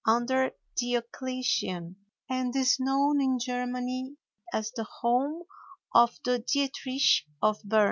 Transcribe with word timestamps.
under 0.03 0.51
Diocletian, 0.77 1.95
and 2.27 2.55
is 2.55 2.79
known 2.79 3.21
in 3.21 3.37
Germany 3.37 4.15
as 4.51 4.71
the 4.71 4.87
Home 5.01 5.43
of 5.93 6.17
the 6.25 6.39
Dietrich 6.39 7.27
of 7.39 7.61
Bern. 7.63 7.79